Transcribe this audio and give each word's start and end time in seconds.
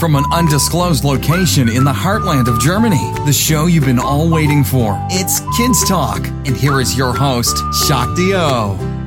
from 0.00 0.16
an 0.16 0.24
undisclosed 0.32 1.04
location 1.04 1.68
in 1.68 1.84
the 1.84 1.92
heartland 1.92 2.48
of 2.48 2.58
Germany. 2.58 3.12
The 3.26 3.32
show 3.32 3.66
you've 3.66 3.84
been 3.84 3.98
all 3.98 4.30
waiting 4.30 4.64
for. 4.64 4.96
It's 5.10 5.40
Kids 5.58 5.86
Talk. 5.86 6.26
And 6.46 6.56
here 6.56 6.80
is 6.80 6.96
your 6.96 7.12
host, 7.12 7.56
Shakti 7.86 8.34
O. 8.34 8.99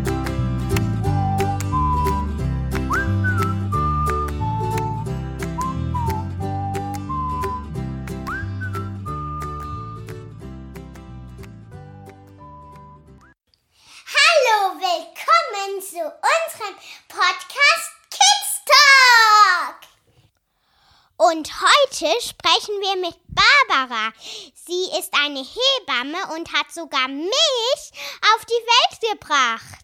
heute 22.03 22.21
sprechen 22.21 22.75
wir 22.81 22.95
mit 22.97 23.15
Barbara. 23.27 24.11
Sie 24.55 24.97
ist 24.99 25.13
eine 25.13 25.39
Hebamme 25.39 26.35
und 26.35 26.51
hat 26.53 26.71
sogar 26.71 27.07
mich 27.07 27.91
auf 28.35 28.45
die 28.45 28.51
Welt 28.51 29.19
gebracht. 29.19 29.83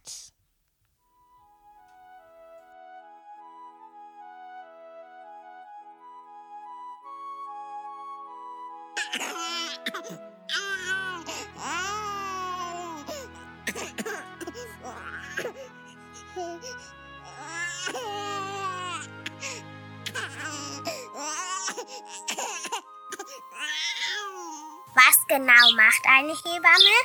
Genau 25.30 25.72
macht 25.78 26.06
eine 26.06 26.34
Hebamme? 26.34 26.98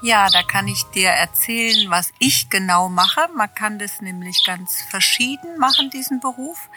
Ja, 0.00 0.28
da 0.30 0.42
kann 0.42 0.66
ich 0.66 0.82
dir 0.86 1.10
erzählen, 1.10 1.88
was 1.88 2.10
ich 2.18 2.50
genau 2.50 2.88
mache. 2.88 3.28
Man 3.36 3.54
kann 3.54 3.78
das 3.78 4.00
nämlich 4.00 4.42
ganz 4.44 4.82
verschieden 4.82 5.58
machen, 5.58 5.90
diesen 5.90 6.18
Beruf. 6.18 6.68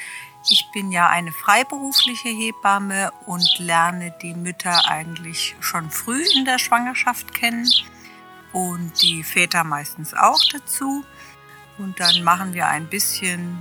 Ich 0.48 0.70
bin 0.74 0.92
ja 0.92 1.10
eine 1.10 1.32
freiberufliche 1.32 2.30
Hebamme 2.30 3.12
und 3.26 3.58
lerne 3.58 4.16
die 4.22 4.36
Mütter 4.36 4.88
eigentlich 4.88 5.56
schon 5.60 5.90
früh 5.90 6.24
in 6.36 6.46
der 6.46 6.60
Schwangerschaft 6.60 7.34
kennen 7.34 7.68
und 8.54 9.02
die 9.02 9.24
Väter 9.24 9.64
meistens 9.64 10.14
auch 10.14 10.44
dazu. 10.52 11.04
Und 11.80 12.00
dann 12.00 12.24
machen 12.24 12.54
wir 12.54 12.68
ein 12.68 12.88
bisschen 12.88 13.58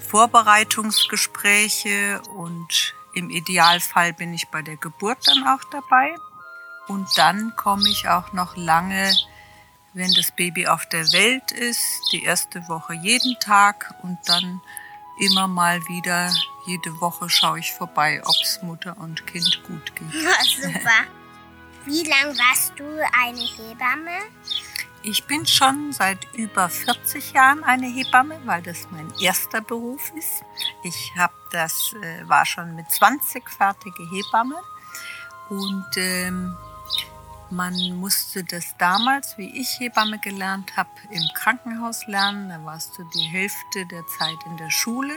Vorbereitungsgespräche 0.00 2.20
und 2.34 2.94
im 3.14 3.30
Idealfall 3.30 4.12
bin 4.12 4.34
ich 4.34 4.48
bei 4.48 4.60
der 4.60 4.76
Geburt 4.76 5.26
dann 5.26 5.46
auch 5.46 5.64
dabei. 5.70 6.14
Und 6.88 7.06
dann 7.16 7.54
komme 7.56 7.88
ich 7.88 8.08
auch 8.08 8.32
noch 8.32 8.56
lange, 8.56 9.12
wenn 9.94 10.12
das 10.14 10.32
Baby 10.32 10.66
auf 10.66 10.86
der 10.86 11.12
Welt 11.12 11.52
ist, 11.52 12.12
die 12.12 12.24
erste 12.24 12.66
Woche 12.68 12.94
jeden 12.94 13.38
Tag 13.40 13.94
und 14.02 14.18
dann 14.26 14.60
immer 15.20 15.48
mal 15.48 15.80
wieder, 15.88 16.32
jede 16.66 17.00
Woche 17.00 17.28
schaue 17.28 17.58
ich 17.58 17.72
vorbei, 17.72 18.22
ob 18.24 18.34
es 18.42 18.62
Mutter 18.62 18.96
und 18.98 19.26
Kind 19.26 19.62
gut 19.66 19.94
geht. 19.96 20.12
Super. 20.62 21.04
Wie 21.84 22.04
lange 22.04 22.36
warst 22.38 22.72
du 22.76 22.84
eine 22.84 23.38
Hebamme? 23.38 24.18
Ich 25.02 25.24
bin 25.24 25.46
schon 25.46 25.92
seit 25.92 26.26
über 26.34 26.68
40 26.68 27.32
Jahren 27.32 27.64
eine 27.64 27.86
Hebamme, 27.86 28.40
weil 28.44 28.62
das 28.62 28.88
mein 28.90 29.12
erster 29.20 29.60
Beruf 29.60 30.12
ist. 30.16 30.42
Ich 30.82 31.12
habe 31.16 31.34
das 31.50 31.94
äh, 32.02 32.28
war 32.28 32.44
schon 32.44 32.74
mit 32.76 32.90
20 32.90 33.48
fertige 33.48 34.02
Hebamme 34.10 34.56
und 35.48 35.86
ähm, 35.96 36.56
man 37.50 37.74
musste 37.96 38.44
das 38.44 38.76
damals, 38.78 39.38
wie 39.38 39.60
ich 39.60 39.80
Hebamme 39.80 40.18
gelernt 40.18 40.76
habe, 40.76 40.90
im 41.10 41.22
Krankenhaus 41.34 42.06
lernen. 42.06 42.48
Da 42.48 42.64
warst 42.64 42.98
du 42.98 43.04
die 43.14 43.26
Hälfte 43.26 43.86
der 43.86 44.06
Zeit 44.06 44.36
in 44.46 44.56
der 44.56 44.70
Schule 44.70 45.16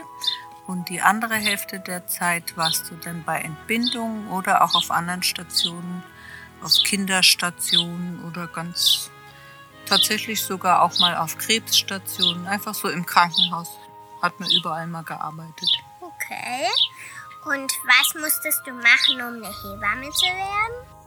und 0.67 0.89
die 0.89 1.01
andere 1.01 1.35
Hälfte 1.35 1.79
der 1.79 2.07
Zeit 2.07 2.55
warst 2.55 2.89
du 2.89 2.95
dann 2.95 3.23
bei 3.23 3.39
Entbindungen 3.39 4.29
oder 4.29 4.63
auch 4.63 4.75
auf 4.75 4.91
anderen 4.91 5.23
Stationen, 5.23 6.03
auf 6.63 6.73
Kinderstationen 6.85 8.23
oder 8.23 8.47
ganz 8.47 9.09
tatsächlich 9.85 10.41
sogar 10.41 10.81
auch 10.81 10.97
mal 10.99 11.17
auf 11.17 11.37
Krebsstationen. 11.37 12.47
Einfach 12.47 12.73
so 12.73 12.87
im 12.87 13.05
Krankenhaus 13.05 13.69
hat 14.21 14.39
man 14.39 14.49
überall 14.51 14.87
mal 14.87 15.03
gearbeitet. 15.03 15.69
Okay. 15.99 16.67
Und 17.43 17.73
was 17.85 18.21
musstest 18.21 18.61
du 18.65 18.71
machen, 18.71 19.15
um 19.15 19.43
eine 19.43 19.47
Hebamme 19.47 20.09
zu 20.11 20.25
werden? 20.25 21.00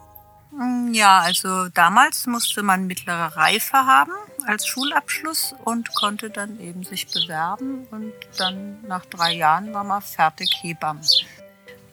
Mm, 0.57 0.93
Ja, 0.93 1.19
also 1.19 1.69
damals 1.69 2.27
musste 2.27 2.63
man 2.63 2.87
mittlere 2.87 3.35
Reife 3.35 3.77
haben 3.85 4.11
als 4.45 4.67
Schulabschluss 4.67 5.55
und 5.63 5.93
konnte 5.95 6.29
dann 6.29 6.59
eben 6.59 6.83
sich 6.83 7.07
bewerben 7.07 7.87
und 7.91 8.13
dann 8.37 8.81
nach 8.87 9.05
drei 9.05 9.33
Jahren 9.33 9.73
war 9.73 9.83
man 9.83 10.01
fertig 10.01 10.49
Hebamme. 10.61 11.01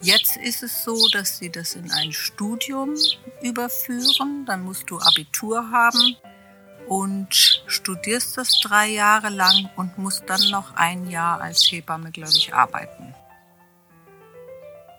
Jetzt 0.00 0.36
ist 0.36 0.62
es 0.62 0.82
so, 0.84 1.08
dass 1.12 1.38
sie 1.38 1.50
das 1.50 1.74
in 1.74 1.90
ein 1.92 2.12
Studium 2.12 2.94
überführen. 3.40 4.44
Dann 4.46 4.62
musst 4.64 4.90
du 4.90 4.98
Abitur 4.98 5.70
haben 5.70 6.16
und 6.88 7.62
studierst 7.66 8.36
das 8.36 8.60
drei 8.60 8.88
Jahre 8.88 9.28
lang 9.28 9.70
und 9.76 9.98
musst 9.98 10.24
dann 10.28 10.50
noch 10.50 10.74
ein 10.74 11.08
Jahr 11.08 11.40
als 11.40 11.70
Hebamme, 11.70 12.10
glaube 12.10 12.32
ich, 12.36 12.52
arbeiten. 12.52 13.14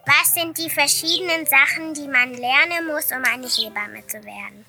Was 0.06 0.34
sind 0.34 0.58
die 0.58 0.70
verschiedenen 0.70 1.46
Sachen, 1.46 1.94
die 1.94 2.08
man 2.08 2.34
lernen 2.34 2.88
muss, 2.88 3.12
um 3.12 3.24
eine 3.24 3.48
Hebamme 3.48 4.06
zu 4.08 4.24
werden? 4.24 4.66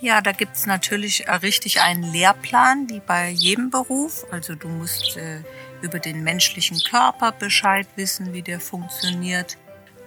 Ja, 0.00 0.20
da 0.20 0.32
gibt's 0.32 0.66
natürlich 0.66 1.26
äh, 1.26 1.32
richtig 1.32 1.80
einen 1.80 2.02
Lehrplan, 2.12 2.88
wie 2.88 3.00
bei 3.00 3.30
jedem 3.30 3.70
Beruf. 3.70 4.24
Also 4.30 4.54
du 4.54 4.68
musst 4.68 5.16
äh, 5.16 5.42
über 5.82 5.98
den 5.98 6.22
menschlichen 6.22 6.80
Körper 6.82 7.32
Bescheid 7.32 7.86
wissen, 7.96 8.32
wie 8.32 8.42
der 8.42 8.60
funktioniert. 8.60 9.56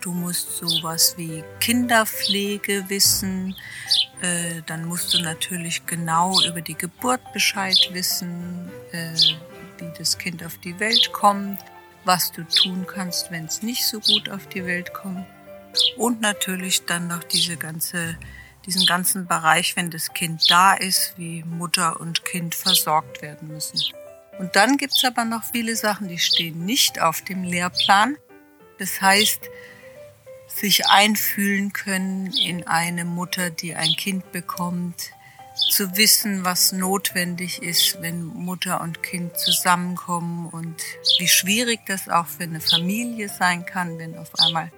Du 0.02 0.12
musst 0.14 0.58
sowas 0.58 1.16
wie 1.18 1.44
Kinderpflege 1.60 2.86
wissen. 2.88 3.56
Äh, 4.22 4.62
dann 4.66 4.86
musst 4.86 5.14
du 5.14 5.22
natürlich 5.22 5.86
genau 5.86 6.40
über 6.48 6.62
die 6.62 6.76
Geburt 6.76 7.22
Bescheid 7.34 7.78
wissen, 7.92 8.72
äh, 8.92 9.14
wie 9.78 9.92
das 9.98 10.18
Kind 10.18 10.44
auf 10.44 10.58
die 10.60 10.80
Welt 10.80 11.12
kommt, 11.12 11.60
was 12.06 12.32
du 12.32 12.44
tun 12.44 12.86
kannst, 12.88 13.32
wenn 13.32 13.46
es 13.46 13.62
nicht 13.62 13.86
so 13.86 14.00
gut 14.00 14.30
auf 14.30 14.48
die 14.48 14.66
Welt 14.66 14.94
kommt. 14.94 15.26
Und 15.98 16.22
natürlich 16.22 16.86
dann 16.86 17.08
noch 17.08 17.24
diese 17.24 17.58
ganze, 17.58 18.18
diesen 18.66 18.86
ganzen 18.86 19.28
Bereich, 19.28 19.76
wenn 19.76 19.90
das 19.90 20.14
Kind 20.14 20.50
da 20.50 20.74
ist, 20.74 21.14
wie 21.18 21.44
Mutter 21.44 22.00
und 22.00 22.26
Kind 22.26 22.56
versorgt 22.56 23.22
werden 23.22 23.48
müssen. 23.48 23.80
Und 24.40 24.56
dann 24.56 24.78
gibt's 24.78 25.04
aber 25.04 25.26
noch 25.26 25.44
viele 25.44 25.76
Sachen, 25.76 26.08
die 26.08 26.20
stehen 26.20 26.66
nicht 26.66 27.00
auf 27.00 27.22
dem 27.22 27.44
Lehrplan. 27.44 28.18
Das 28.80 29.02
heißt, 29.02 29.50
sich 30.48 30.88
einfühlen 30.88 31.74
können 31.74 32.34
in 32.34 32.68
eine 32.68 33.06
Mutter, 33.06 33.50
die 33.50 33.76
ein 33.76 33.94
Kind 33.94 34.32
bekommt, 34.32 35.12
zu 35.70 35.96
wissen, 35.98 36.44
was 36.44 36.72
notwendig 36.72 37.62
ist, 37.62 38.02
wenn 38.02 38.26
Mutter 38.26 38.82
und 38.82 39.04
Kind 39.04 39.38
zusammenkommen 39.38 40.48
und 40.48 40.82
wie 41.20 41.28
schwierig 41.28 41.82
das 41.86 42.10
auch 42.10 42.28
für 42.28 42.44
eine 42.44 42.62
Familie 42.62 43.30
sein 43.30 43.66
kann, 43.66 43.98
wenn 43.98 44.18
auf 44.18 44.32
einmal 44.40 44.72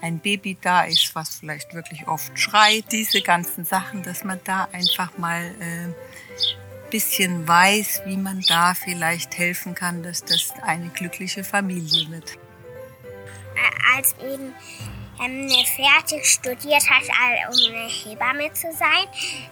ein 0.00 0.18
Baby 0.18 0.56
da 0.60 0.84
ist, 0.84 1.14
was 1.14 1.36
vielleicht 1.36 1.74
wirklich 1.74 2.06
oft 2.06 2.38
schreit. 2.38 2.84
Diese 2.92 3.22
ganzen 3.22 3.64
Sachen, 3.64 4.02
dass 4.02 4.24
man 4.24 4.40
da 4.44 4.68
einfach 4.72 5.16
mal 5.18 5.54
äh, 5.60 5.92
bisschen 6.90 7.46
weiß, 7.46 8.02
wie 8.06 8.16
man 8.16 8.42
da 8.48 8.74
vielleicht 8.74 9.36
helfen 9.38 9.74
kann, 9.74 10.02
dass 10.02 10.24
das 10.24 10.52
eine 10.62 10.88
glückliche 10.90 11.44
Familie 11.44 12.10
wird. 12.10 12.34
Äh, 13.54 13.96
Als 13.96 14.14
eben 14.20 14.54
ähm, 15.22 15.48
fertig 15.76 16.24
studiert 16.26 16.82
hat, 16.88 17.02
um 17.48 17.74
eine 17.74 17.88
Hebamme 17.88 18.52
zu 18.52 18.72
sein, 18.72 19.06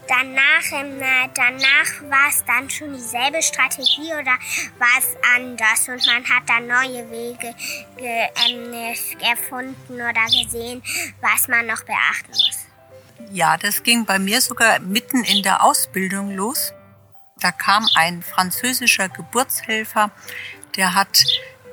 danach, 0.09 0.73
ähm, 0.73 1.01
äh, 1.01 1.29
danach 1.35 2.11
war 2.11 2.29
es 2.29 2.45
dann 2.45 2.69
schon 2.71 2.93
dieselbe 2.95 3.43
Strategie 3.43 4.13
oder 4.13 4.37
war 4.79 4.99
es 4.99 5.17
anders 5.35 5.89
und 5.89 6.07
man 6.07 6.25
hat 6.29 6.49
dann 6.49 6.67
neue 6.67 7.11
Wege 7.11 7.55
ge, 7.97 8.29
ähm, 8.49 8.73
äh, 8.73 8.95
erfunden 9.31 9.95
oder 9.95 10.25
gesehen, 10.27 10.83
was 11.21 11.49
man 11.49 11.67
noch 11.67 11.83
beachten 11.85 12.31
muss. 12.31 12.67
Ja, 13.33 13.57
das 13.57 13.83
ging 13.83 14.05
bei 14.05 14.19
mir 14.19 14.41
sogar 14.41 14.81
mitten 14.81 15.25
in 15.25 15.43
der 15.43 15.63
Ausbildung 15.65 16.35
los. 16.35 16.73
Da 17.41 17.53
kam 17.53 17.87
ein 17.95 18.23
französischer 18.23 19.09
Geburtshelfer, 19.09 20.11
der 20.77 20.95
hat 20.95 21.25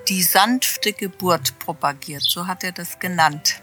die 0.07 0.23
sanfte 0.23 0.93
Geburt 0.93 1.57
propagiert, 1.59 2.23
so 2.23 2.47
hat 2.47 2.63
er 2.63 2.71
das 2.71 2.99
genannt. 2.99 3.61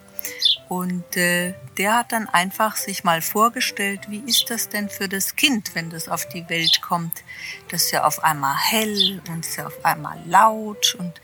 Und 0.69 1.17
äh, 1.17 1.55
der 1.79 1.97
hat 1.97 2.13
dann 2.13 2.29
einfach 2.29 2.77
sich 2.77 3.03
mal 3.03 3.23
vorgestellt, 3.23 4.01
wie 4.09 4.23
ist 4.27 4.51
das 4.51 4.69
denn 4.69 4.91
für 4.91 5.09
das 5.09 5.35
Kind, 5.35 5.75
wenn 5.75 5.89
das 5.89 6.09
auf 6.09 6.29
die 6.29 6.49
Welt 6.51 6.83
kommt? 6.83 7.25
Das 7.71 7.85
ist 7.85 7.93
ja 7.93 8.05
auf 8.05 8.23
einmal 8.23 8.55
hell 8.57 9.23
und 9.29 9.47
ist 9.47 9.57
ja 9.57 9.67
auf 9.67 9.85
einmal 9.85 10.19
laut 10.27 10.95
und 10.99 11.21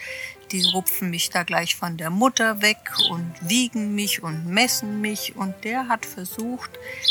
die 0.50 0.62
rupfen 0.72 1.10
mich 1.10 1.30
da 1.30 1.42
gleich 1.42 1.74
von 1.74 1.96
der 1.96 2.10
Mutter 2.10 2.62
weg 2.62 2.78
und 3.10 3.34
wiegen 3.40 3.94
mich 3.94 4.22
und 4.22 4.46
messen 4.46 5.00
mich. 5.00 5.36
Und 5.36 5.64
der 5.64 5.88
hat 5.88 6.06
versucht, 6.06 6.70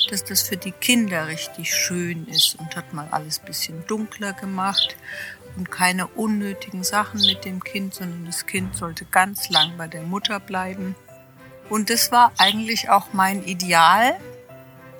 dass 0.10 0.24
das 0.24 0.44
für 0.44 0.58
die 0.58 0.72
Kinder 0.72 1.28
richtig 1.28 1.74
schön 1.76 2.26
ist 2.28 2.56
und 2.56 2.76
hat 2.76 2.94
mal 2.94 3.08
alles 3.12 3.40
bisschen 3.40 3.86
dunkler 3.86 4.34
gemacht 4.34 4.96
und 5.58 5.70
keine 5.70 6.08
unnötigen 6.08 6.84
Sachen 6.84 7.22
mit 7.22 7.46
dem 7.46 7.64
Kind, 7.64 7.94
sondern 7.94 8.26
das 8.26 8.46
Kind 8.46 8.76
sollte 8.76 9.06
ganz 9.06 9.50
lang 9.50 9.78
bei 9.78 9.88
der 9.88 10.04
Mutter 10.04 10.40
bleiben. 10.40 10.96
Und 11.70 11.90
das 11.90 12.12
war 12.12 12.32
eigentlich 12.38 12.90
auch 12.90 13.14
mein 13.14 13.44
Ideal 13.44 14.16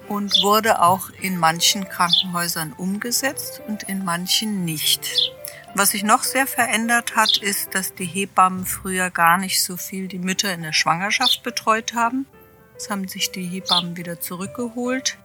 und 0.08 0.42
wurde 0.44 0.82
auch 0.82 1.10
in 1.22 1.38
manchen 1.38 1.88
Krankenhäusern 1.88 2.74
umgesetzt 2.74 3.62
und 3.68 3.84
in 3.84 4.04
manchen 4.04 4.66
nicht. 4.66 5.32
Was 5.76 5.92
sich 5.92 6.04
noch 6.04 6.24
sehr 6.24 6.46
verändert 6.46 7.16
hat, 7.16 7.38
ist, 7.38 7.74
dass 7.74 7.96
die 7.96 8.06
Hebammen 8.06 8.66
früher 8.66 9.10
gar 9.10 9.38
nicht 9.38 9.64
so 9.64 9.76
viel 9.76 10.08
die 10.08 10.20
Mütter 10.20 10.54
in 10.54 10.62
der 10.62 10.74
Schwangerschaft 10.74 11.42
betreut 11.42 11.96
haben. 11.96 12.28
Jetzt 12.74 12.90
haben 12.92 13.08
sich 13.08 13.32
die 13.32 13.46
Hebammen 13.46 13.98
wieder 13.98 14.20
zurückgeholt 14.20 15.18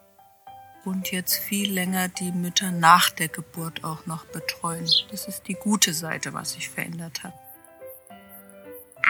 und 0.85 1.11
jetzt 1.11 1.37
viel 1.37 1.70
länger 1.70 2.08
die 2.08 2.32
Mütter 2.32 2.70
nach 2.70 3.11
der 3.11 3.29
Geburt 3.29 3.85
auch 3.85 4.06
noch 4.06 4.25
betreuen. 4.26 4.88
Das 5.11 5.29
ist 5.29 5.43
die 5.49 5.55
gute 5.55 5.93
Seite, 5.93 6.32
was 6.32 6.52
sich 6.52 6.70
verändert 6.70 7.23
hat. 7.25 7.35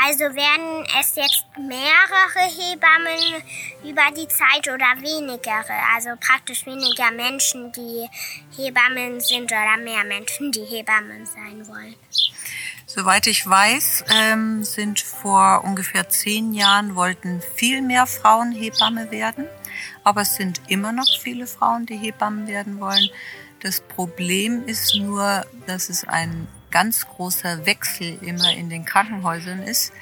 Also 0.00 0.20
werden 0.20 0.86
es 1.00 1.16
jetzt 1.16 1.44
mehrere 1.56 2.46
Hebammen 2.46 3.42
über 3.82 4.02
die 4.16 4.28
Zeit 4.28 4.68
oder 4.68 4.94
wenigere? 5.00 5.74
Also 5.94 6.10
praktisch 6.20 6.64
weniger 6.66 7.10
Menschen, 7.10 7.72
die 7.72 8.08
Hebammen 8.56 9.20
sind 9.20 9.50
oder 9.50 9.76
mehr 9.76 10.04
Menschen, 10.04 10.52
die 10.52 10.64
Hebammen 10.64 11.26
sein 11.26 11.66
wollen? 11.66 11.96
Soweit 12.86 13.26
ich 13.26 13.46
weiß, 13.46 14.04
ähm, 14.14 14.62
sind 14.62 15.00
vor 15.00 15.62
ungefähr 15.64 16.08
zehn 16.08 16.54
Jahren 16.54 16.94
wollten 16.94 17.42
viel 17.56 17.82
mehr 17.82 18.06
Frauen 18.06 18.52
Hebamme 18.52 19.10
werden. 19.10 19.46
Aber 20.04 20.22
es 20.22 20.36
sind 20.36 20.60
immer 20.68 20.92
noch 20.92 21.08
viele 21.20 21.46
Frauen, 21.46 21.86
die 21.86 21.96
Hebammen 21.96 22.46
werden 22.46 22.80
wollen. 22.80 23.10
Das 23.60 23.80
Problem 23.80 24.64
ist 24.66 24.94
nur, 24.94 25.44
dass 25.66 25.88
es 25.88 26.04
ein 26.04 26.46
ganz 26.70 27.06
großer 27.06 27.66
Wechsel 27.66 28.18
immer 28.22 28.52
in 28.52 28.70
den 28.70 28.84
Krankenhäusern 28.84 29.62
ist, 29.62 29.92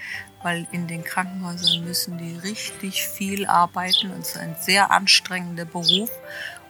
weil 0.42 0.66
in 0.72 0.86
den 0.86 1.02
Krankenhäusern 1.04 1.84
müssen 1.84 2.18
die 2.18 2.36
richtig 2.36 3.02
viel 3.06 3.46
arbeiten 3.46 4.10
und 4.10 4.20
es 4.20 4.30
ist 4.30 4.38
ein 4.38 4.56
sehr 4.60 4.90
anstrengender 4.90 5.64
Beruf. 5.64 6.10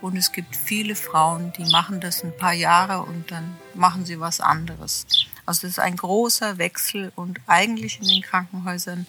Und 0.01 0.17
es 0.17 0.33
gibt 0.33 0.55
viele 0.55 0.95
Frauen, 0.95 1.53
die 1.57 1.65
machen 1.71 2.01
das 2.01 2.23
ein 2.23 2.37
paar 2.37 2.53
Jahre 2.53 3.03
und 3.03 3.31
dann 3.31 3.57
machen 3.75 4.05
sie 4.05 4.21
was 4.21 4.41
anderes. 4.41 5.07
Also 5.47 5.67
es 5.67 5.75
ist 5.75 5.79
ein 5.79 5.97
großer 5.97 6.59
Wechsel 6.59 7.13
und 7.17 7.41
eigentlich 7.47 8.01
in 8.01 8.09
den 8.09 8.23
Krankenhäusern 8.23 9.07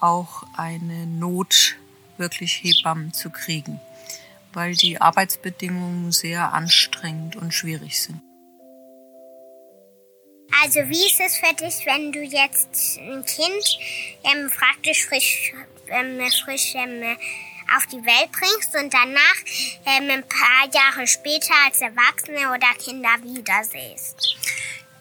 auch 0.00 0.44
eine 0.56 1.06
Not, 1.06 1.76
wirklich 2.18 2.62
Hebammen 2.62 3.12
zu 3.12 3.30
kriegen, 3.30 3.80
weil 4.52 4.74
die 4.74 5.00
Arbeitsbedingungen 5.00 6.12
sehr 6.12 6.52
anstrengend 6.52 7.36
und 7.36 7.54
schwierig 7.54 8.02
sind. 8.02 8.20
Also 10.62 10.80
wie 10.88 11.06
ist 11.06 11.20
es 11.20 11.36
für 11.36 11.54
dich, 11.54 11.86
wenn 11.86 12.10
du 12.10 12.20
jetzt 12.20 12.98
ein 12.98 13.24
Kind 13.24 13.78
ähm, 14.24 14.50
praktisch 14.50 15.06
frisch, 15.06 15.52
ähm, 15.88 16.20
frisch 16.44 16.74
ähm, 16.74 17.16
auf 17.76 17.86
die 17.86 18.04
Welt 18.04 18.32
bringst 18.32 18.74
und 18.74 18.92
danach 18.92 19.36
ähm, 19.86 20.10
ein 20.10 20.24
paar 20.28 20.68
Jahre 20.72 21.06
später 21.06 21.54
als 21.66 21.80
Erwachsene 21.80 22.50
oder 22.50 22.74
Kinder 22.82 23.10
wiedersiehst? 23.22 24.36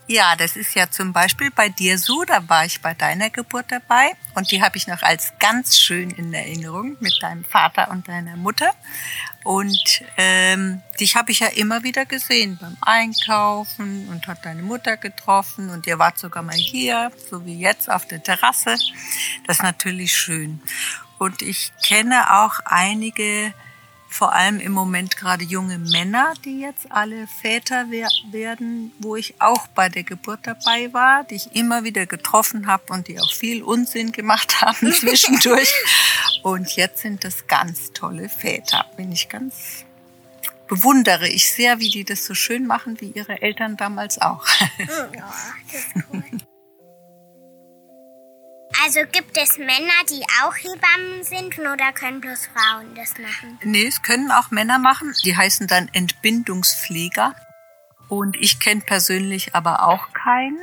Ja, 0.09 0.37
das 0.37 0.55
ist 0.55 0.73
ja 0.73 0.89
zum 0.89 1.11
Beispiel 1.11 1.51
bei 1.51 1.67
dir 1.67 1.97
so, 1.97 2.23
da 2.23 2.47
war 2.47 2.63
ich 2.63 2.81
bei 2.81 2.93
deiner 2.93 3.29
Geburt 3.29 3.65
dabei 3.67 4.13
und 4.35 4.49
die 4.51 4.61
habe 4.61 4.77
ich 4.77 4.87
noch 4.87 5.01
als 5.01 5.33
ganz 5.37 5.77
schön 5.77 6.11
in 6.11 6.33
Erinnerung 6.33 6.95
mit 7.01 7.21
deinem 7.21 7.43
Vater 7.43 7.91
und 7.91 8.07
deiner 8.07 8.37
Mutter. 8.37 8.71
Und 9.43 10.03
ähm, 10.15 10.81
dich 10.97 11.17
habe 11.17 11.31
ich 11.31 11.41
ja 11.41 11.47
immer 11.47 11.83
wieder 11.83 12.05
gesehen 12.05 12.57
beim 12.59 12.77
Einkaufen 12.79 14.07
und 14.07 14.27
hat 14.27 14.45
deine 14.45 14.61
Mutter 14.61 14.95
getroffen 14.95 15.69
und 15.69 15.87
ihr 15.87 15.99
wart 15.99 16.17
sogar 16.19 16.41
mal 16.41 16.55
hier, 16.55 17.11
so 17.29 17.45
wie 17.45 17.59
jetzt 17.59 17.91
auf 17.91 18.05
der 18.05 18.23
Terrasse. 18.23 18.77
Das 19.45 19.57
ist 19.57 19.63
natürlich 19.63 20.17
schön. 20.17 20.61
Und 21.17 21.41
ich 21.41 21.73
kenne 21.83 22.33
auch 22.33 22.59
einige 22.63 23.53
vor 24.09 24.33
allem 24.33 24.59
im 24.59 24.71
Moment 24.71 25.17
gerade 25.17 25.43
junge 25.43 25.77
Männer, 25.77 26.33
die 26.45 26.59
jetzt 26.59 26.91
alle 26.91 27.27
Väter 27.27 27.87
werden, 27.89 28.91
wo 28.99 29.15
ich 29.15 29.35
auch 29.39 29.67
bei 29.67 29.89
der 29.89 30.03
Geburt 30.03 30.39
dabei 30.43 30.91
war, 30.93 31.23
die 31.23 31.35
ich 31.35 31.55
immer 31.55 31.83
wieder 31.83 32.05
getroffen 32.05 32.67
habe 32.67 32.93
und 32.93 33.07
die 33.07 33.19
auch 33.19 33.31
viel 33.31 33.63
Unsinn 33.63 34.11
gemacht 34.11 34.61
haben 34.61 34.91
zwischendurch. 34.91 35.73
Und 36.43 36.75
jetzt 36.75 37.01
sind 37.01 37.23
das 37.23 37.47
ganz 37.47 37.91
tolle 37.93 38.29
Väter. 38.29 38.85
Bin 38.95 39.11
ich 39.11 39.27
ganz 39.27 39.85
bewundere 40.67 41.27
ich 41.27 41.51
sehr, 41.51 41.79
wie 41.79 41.89
die 41.89 42.03
das 42.03 42.25
so 42.25 42.33
schön 42.33 42.67
machen, 42.67 42.99
wie 42.99 43.11
ihre 43.11 43.41
Eltern 43.41 43.77
damals 43.77 44.21
auch. 44.21 44.45
Ja, 44.77 45.33
das 45.71 45.79
ist 45.95 46.05
cool. 46.11 46.23
Also 48.87 49.01
gibt 49.11 49.37
es 49.37 49.57
Männer, 49.57 49.99
die 50.09 50.23
auch 50.41 50.55
Hebammen 50.55 51.21
sind 51.21 51.59
oder 51.59 51.91
können 51.91 52.21
bloß 52.21 52.47
Frauen 52.47 52.95
das 52.95 53.17
machen? 53.17 53.59
Nee, 53.61 53.85
es 53.85 54.01
können 54.01 54.31
auch 54.31 54.49
Männer 54.49 54.79
machen. 54.79 55.13
Die 55.25 55.35
heißen 55.35 55.67
dann 55.67 55.89
Entbindungspfleger. 55.91 57.35
Und 58.07 58.37
ich 58.37 58.61
kenne 58.61 58.79
persönlich 58.79 59.53
aber 59.55 59.83
auch 59.83 60.13
keinen. 60.13 60.57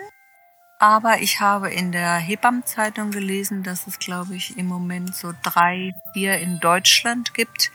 Aber 0.78 1.20
ich 1.20 1.40
habe 1.40 1.70
in 1.70 1.92
der 1.92 2.14
Hebammenzeitung 2.14 3.10
gelesen, 3.10 3.62
dass 3.62 3.86
es, 3.86 3.98
glaube 3.98 4.34
ich, 4.34 4.56
im 4.56 4.68
Moment 4.68 5.14
so 5.14 5.34
drei, 5.42 5.92
vier 6.14 6.38
in 6.38 6.60
Deutschland 6.60 7.34
gibt. 7.34 7.72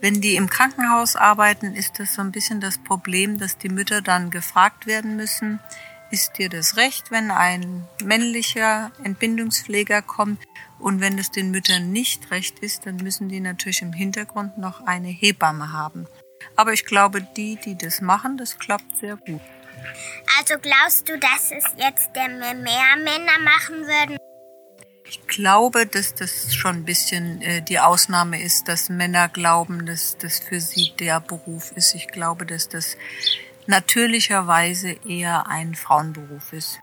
Wenn 0.00 0.20
die 0.20 0.36
im 0.36 0.48
Krankenhaus 0.48 1.16
arbeiten, 1.16 1.74
ist 1.74 1.98
das 1.98 2.14
so 2.14 2.22
ein 2.22 2.30
bisschen 2.30 2.60
das 2.60 2.78
Problem, 2.78 3.40
dass 3.40 3.58
die 3.58 3.68
Mütter 3.68 4.02
dann 4.02 4.30
gefragt 4.30 4.86
werden 4.86 5.16
müssen, 5.16 5.58
ist 6.10 6.38
dir 6.38 6.48
das 6.48 6.76
recht, 6.76 7.10
wenn 7.10 7.30
ein 7.30 7.86
männlicher 8.02 8.90
Entbindungspfleger 9.04 10.02
kommt 10.02 10.42
und 10.78 11.00
wenn 11.00 11.18
es 11.18 11.30
den 11.30 11.50
Müttern 11.50 11.92
nicht 11.92 12.30
recht 12.30 12.58
ist, 12.60 12.86
dann 12.86 12.96
müssen 12.96 13.28
die 13.28 13.40
natürlich 13.40 13.82
im 13.82 13.92
Hintergrund 13.92 14.58
noch 14.58 14.86
eine 14.86 15.08
Hebamme 15.08 15.72
haben. 15.72 16.06
Aber 16.56 16.72
ich 16.72 16.86
glaube, 16.86 17.22
die, 17.22 17.56
die 17.56 17.76
das 17.76 18.00
machen, 18.00 18.36
das 18.36 18.58
klappt 18.58 18.98
sehr 18.98 19.16
gut. 19.16 19.40
Also 20.38 20.54
glaubst 20.60 21.08
du, 21.08 21.18
dass 21.18 21.50
es 21.50 21.64
jetzt 21.76 22.14
mehr 22.14 22.96
Männer 22.96 23.38
machen 23.42 23.86
würden? 23.86 24.16
Ich 25.04 25.26
glaube, 25.26 25.86
dass 25.86 26.14
das 26.14 26.54
schon 26.54 26.76
ein 26.76 26.84
bisschen 26.84 27.42
äh, 27.42 27.62
die 27.62 27.80
Ausnahme 27.80 28.40
ist, 28.40 28.68
dass 28.68 28.88
Männer 28.88 29.28
glauben, 29.28 29.84
dass 29.84 30.16
das 30.18 30.38
für 30.38 30.60
sie 30.60 30.92
der 31.00 31.20
Beruf 31.20 31.72
ist. 31.72 31.94
Ich 31.96 32.08
glaube, 32.08 32.46
dass 32.46 32.68
das 32.68 32.96
natürlicherweise 33.70 34.90
eher 34.90 35.46
ein 35.46 35.74
Frauenberuf 35.74 36.52
ist. 36.52 36.80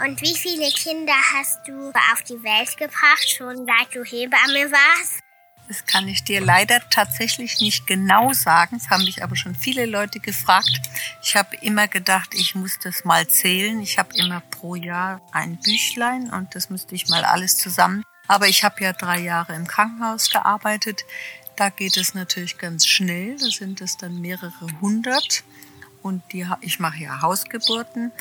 Und 0.00 0.20
wie 0.20 0.34
viele 0.34 0.68
Kinder 0.72 1.14
hast 1.34 1.60
du 1.68 1.90
auf 2.12 2.22
die 2.24 2.42
Welt 2.42 2.76
gebracht, 2.76 3.30
schon 3.30 3.66
seit 3.66 3.94
du 3.94 4.02
Hebamme 4.02 4.72
warst? 4.72 5.20
Das 5.68 5.86
kann 5.86 6.08
ich 6.08 6.24
dir 6.24 6.40
leider 6.40 6.80
tatsächlich 6.90 7.60
nicht 7.60 7.86
genau 7.86 8.32
sagen. 8.32 8.78
Das 8.78 8.90
haben 8.90 9.04
mich 9.04 9.22
aber 9.22 9.36
schon 9.36 9.54
viele 9.54 9.86
Leute 9.86 10.18
gefragt. 10.18 10.80
Ich 11.22 11.36
habe 11.36 11.54
immer 11.56 11.86
gedacht, 11.86 12.34
ich 12.34 12.54
muss 12.54 12.78
das 12.80 13.04
mal 13.04 13.28
zählen. 13.28 13.80
Ich 13.80 13.98
habe 13.98 14.14
immer 14.16 14.40
pro 14.40 14.74
Jahr 14.74 15.20
ein 15.30 15.58
Büchlein 15.60 16.30
und 16.30 16.54
das 16.54 16.68
müsste 16.68 16.94
ich 16.94 17.08
mal 17.08 17.24
alles 17.24 17.58
zusammen. 17.58 18.02
Aber 18.26 18.48
ich 18.48 18.64
habe 18.64 18.82
ja 18.82 18.92
drei 18.92 19.20
Jahre 19.20 19.54
im 19.54 19.66
Krankenhaus 19.66 20.30
gearbeitet. 20.30 21.04
Da 21.56 21.68
geht 21.68 21.96
es 21.96 22.14
natürlich 22.14 22.58
ganz 22.58 22.86
schnell. 22.86 23.36
Da 23.38 23.46
sind 23.46 23.80
es 23.80 23.96
dann 23.96 24.20
mehrere 24.20 24.80
hundert. 24.80 25.44
Und 26.02 26.22
die, 26.32 26.46
ich 26.60 26.80
mache 26.80 27.02
ja 27.02 27.22
Hausgeburten. 27.22 28.12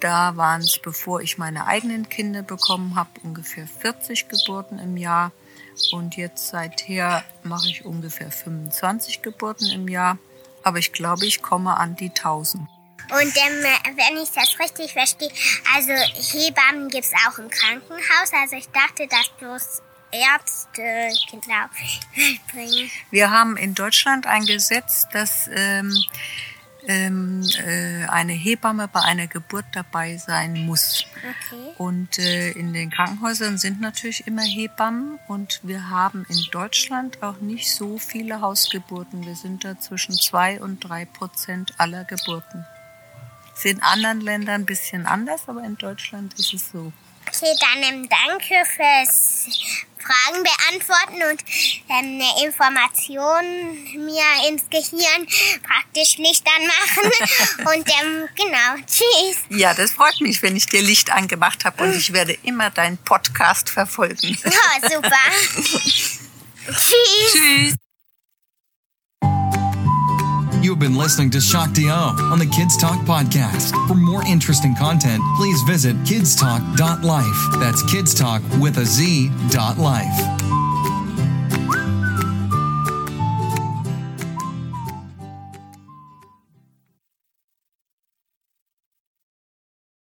Da 0.00 0.36
waren 0.36 0.60
es, 0.60 0.78
bevor 0.78 1.20
ich 1.20 1.38
meine 1.38 1.66
eigenen 1.66 2.08
Kinder 2.08 2.42
bekommen 2.42 2.94
habe, 2.96 3.08
ungefähr 3.22 3.66
40 3.66 4.28
Geburten 4.28 4.78
im 4.78 4.96
Jahr. 4.96 5.32
Und 5.92 6.16
jetzt 6.16 6.48
seither 6.48 7.24
mache 7.42 7.68
ich 7.68 7.84
ungefähr 7.84 8.30
25 8.30 9.22
Geburten 9.22 9.70
im 9.70 9.88
Jahr. 9.88 10.18
Aber 10.62 10.78
ich 10.78 10.92
glaube, 10.92 11.26
ich 11.26 11.42
komme 11.42 11.76
an 11.76 11.96
die 11.96 12.10
1000. 12.10 12.68
Und 13.10 13.36
ähm, 13.36 13.64
wenn 13.96 14.22
ich 14.22 14.30
das 14.30 14.58
richtig 14.58 14.92
verstehe, 14.92 15.30
also 15.74 15.92
Hebammen 15.92 16.88
gibt 16.88 17.04
es 17.04 17.12
auch 17.26 17.38
im 17.38 17.50
Krankenhaus. 17.50 18.32
Also 18.40 18.56
ich 18.56 18.68
dachte, 18.70 19.06
dass 19.06 19.28
bloß 19.38 19.82
Ärzte 20.14 21.10
bringen. 22.52 22.90
Wir 23.10 23.30
haben 23.30 23.56
in 23.56 23.74
Deutschland 23.74 24.26
ein 24.26 24.46
Gesetz, 24.46 25.08
dass 25.12 25.48
ähm, 25.52 25.92
ähm, 26.86 27.42
äh, 27.66 28.06
eine 28.08 28.32
Hebamme 28.32 28.88
bei 28.88 29.00
einer 29.00 29.26
Geburt 29.26 29.64
dabei 29.72 30.16
sein 30.16 30.66
muss. 30.66 31.04
Okay. 31.16 31.74
Und 31.78 32.18
äh, 32.18 32.50
in 32.52 32.72
den 32.72 32.90
Krankenhäusern 32.90 33.58
sind 33.58 33.80
natürlich 33.80 34.26
immer 34.26 34.42
Hebammen 34.42 35.18
und 35.28 35.60
wir 35.62 35.90
haben 35.90 36.26
in 36.28 36.38
Deutschland 36.50 37.22
auch 37.22 37.40
nicht 37.40 37.74
so 37.74 37.98
viele 37.98 38.40
Hausgeburten. 38.40 39.24
Wir 39.26 39.36
sind 39.36 39.64
da 39.64 39.78
zwischen 39.78 40.14
zwei 40.14 40.60
und 40.60 40.80
drei 40.80 41.04
Prozent 41.04 41.74
aller 41.78 42.04
Geburten. 42.04 42.66
Ist 43.54 43.66
in 43.66 43.82
anderen 43.82 44.20
Ländern 44.20 44.62
ein 44.62 44.66
bisschen 44.66 45.06
anders, 45.06 45.42
aber 45.46 45.64
in 45.64 45.76
Deutschland 45.76 46.34
ist 46.34 46.52
es 46.52 46.70
so. 46.72 46.92
Okay, 47.26 47.54
dann 47.60 48.08
danke 48.08 48.54
fürs 48.66 49.46
Fragen 50.04 50.42
beantworten 50.42 51.30
und 51.30 51.44
ähm, 51.88 52.20
eine 52.20 52.46
Information 52.46 54.04
mir 54.04 54.48
ins 54.48 54.68
Gehirn 54.70 55.26
praktisch 55.62 56.18
Licht 56.18 56.44
anmachen. 56.46 57.10
und 57.78 57.88
ähm, 57.88 58.28
genau, 58.36 58.84
tschüss. 58.86 59.38
Ja, 59.48 59.74
das 59.74 59.92
freut 59.92 60.20
mich, 60.20 60.42
wenn 60.42 60.56
ich 60.56 60.66
dir 60.66 60.82
Licht 60.82 61.10
angemacht 61.10 61.64
habe 61.64 61.82
und 61.84 61.96
ich 61.96 62.12
werde 62.12 62.36
immer 62.42 62.70
deinen 62.70 62.98
Podcast 62.98 63.70
verfolgen. 63.70 64.36
Ja, 64.44 64.88
super. 64.90 65.10
tschüss. 66.66 67.32
Tschüss. 67.32 67.74
You've 70.64 70.78
been 70.78 70.96
listening 70.96 71.28
to 71.32 71.42
Shakti 71.42 71.90
O 71.90 72.16
on 72.32 72.38
the 72.38 72.46
Kids 72.46 72.78
Talk 72.78 72.98
podcast. 73.00 73.72
For 73.86 73.94
more 73.94 74.24
interesting 74.24 74.74
content, 74.74 75.22
please 75.36 75.60
visit 75.64 75.94
kidstalk.life. 76.04 77.60
That's 77.60 77.82
kidstalk 77.82 78.62
with 78.62 78.78
a 78.78 78.86
Z 78.86 79.30
dot 79.50 79.76
life. 79.76 80.43